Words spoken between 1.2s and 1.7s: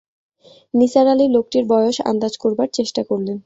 লোকটির